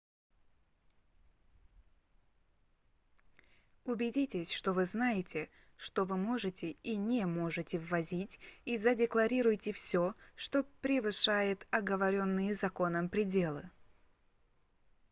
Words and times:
убедитесь 3.85 4.51
что 4.51 4.73
вы 4.73 4.85
знаете 4.85 5.47
что 5.77 6.05
вы 6.05 6.17
можете 6.17 6.71
и 6.71 6.95
не 6.95 7.23
можете 7.27 7.77
ввозить 7.77 8.39
и 8.65 8.77
задекларируйте 8.77 9.73
всё 9.73 10.15
что 10.35 10.63
превышает 10.81 11.67
оговоренные 11.69 12.55
законом 12.55 13.09
пределы 13.09 13.69